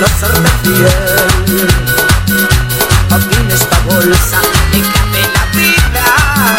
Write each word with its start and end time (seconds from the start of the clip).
no 0.00 0.06
serte 0.06 0.48
fiel. 0.62 1.68
Aquí 3.10 3.36
en 3.40 3.50
esta 3.50 3.78
bolsa 3.80 4.40
me 4.72 5.22
la 5.34 5.44
vida, 5.56 6.56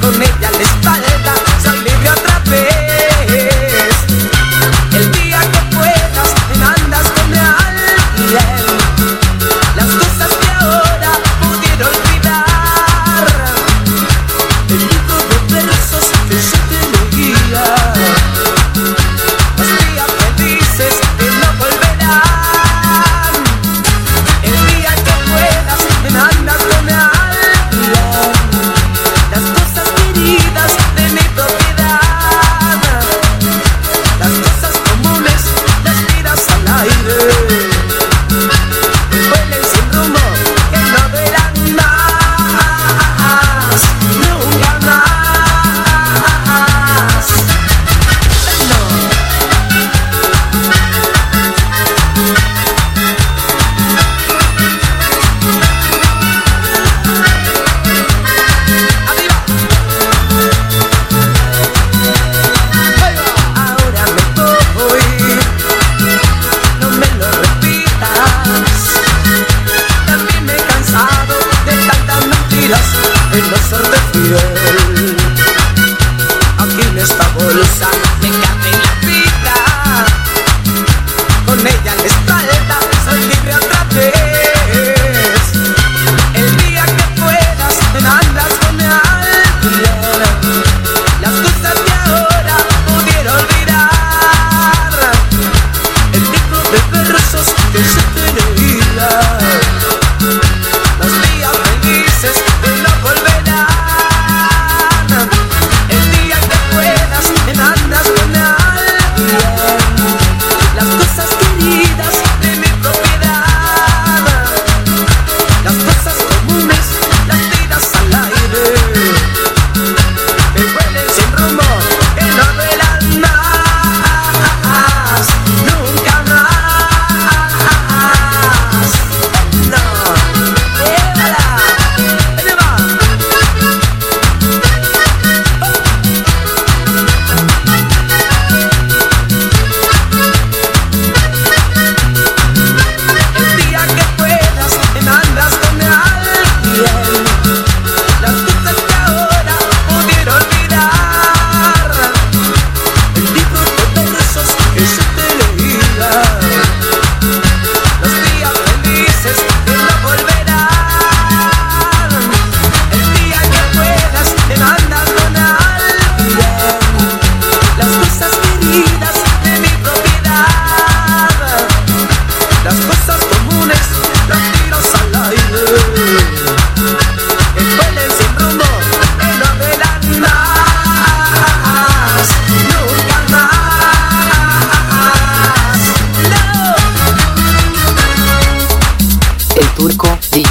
con 0.00 0.14
ella 0.20 0.50
la 0.50 0.62
espalda. 0.62 1.11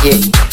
yeah. 0.04 0.51